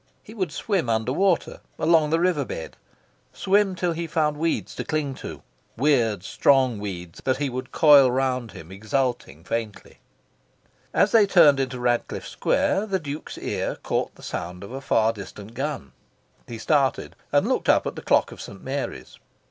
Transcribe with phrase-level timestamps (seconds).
[0.23, 2.75] He would swim under water, along the river bed,
[3.33, 5.43] swim till he found weeds to cling to,
[5.77, 9.99] weird strong weeds that he would coil round him, exulting faintly...
[10.91, 15.13] As they turned into Radcliffe Square, the Duke's ear caught the sound of a far
[15.13, 15.91] distant gun.
[16.47, 18.63] He started, and looked up at the clock of St.
[18.63, 19.19] Mary's.